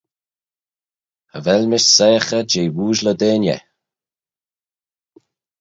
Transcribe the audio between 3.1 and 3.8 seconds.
deiney.